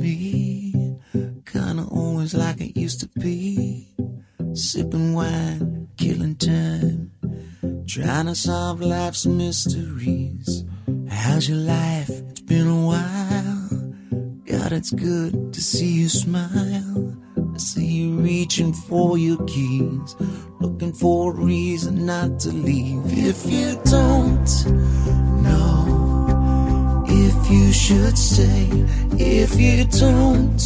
[0.00, 0.98] me.
[1.44, 3.94] Kinda always like it used to be.
[4.54, 7.12] Sipping wine, killing time.
[7.86, 10.64] Trying to solve life's mysteries.
[11.08, 12.10] How's your life?
[12.10, 13.68] It's been a while.
[14.46, 17.16] God, it's good to see you smile.
[17.54, 20.16] I see you reaching for your keys.
[20.60, 23.02] Looking for a reason not to leave.
[23.06, 24.48] If you don't
[27.50, 28.68] you should stay,
[29.18, 30.58] if you don't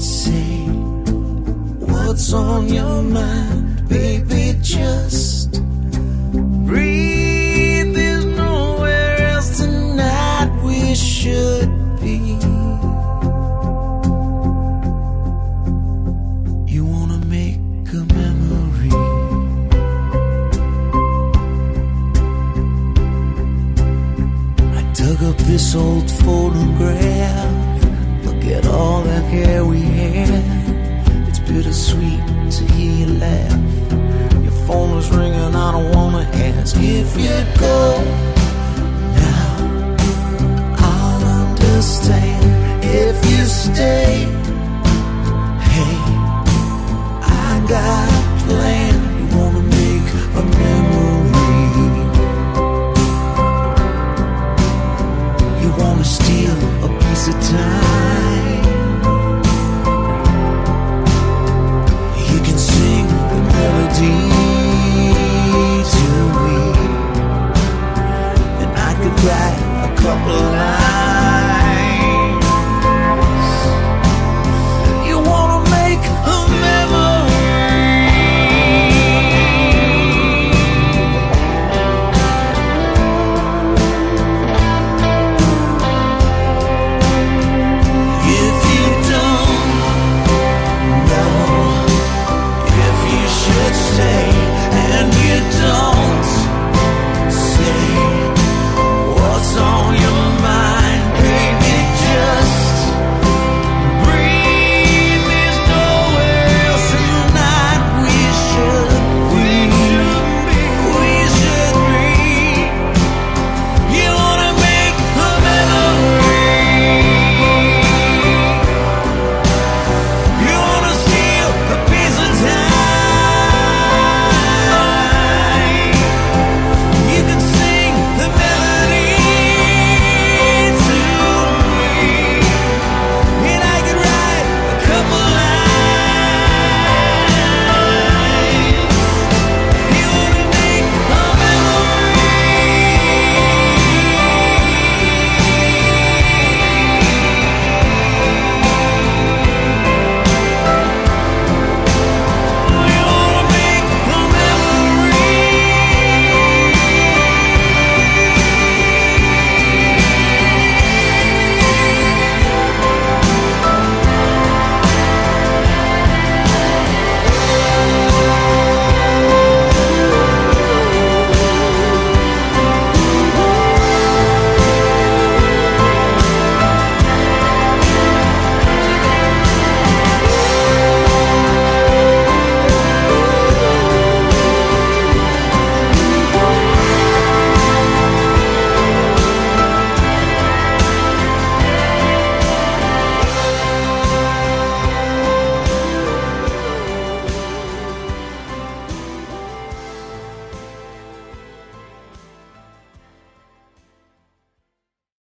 [0.00, 0.66] say
[1.86, 5.25] what's on your mind, baby, just
[25.56, 27.84] this old photograph.
[28.26, 30.44] Look at all the hair we had.
[31.28, 32.20] It's bittersweet
[32.56, 34.42] to hear you laugh.
[34.44, 38.25] Your phone is ringing, I don't wanna ask if you'd go.